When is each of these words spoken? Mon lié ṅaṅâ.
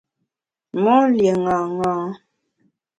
Mon 0.81 1.01
lié 1.15 1.31
ṅaṅâ. 1.45 1.95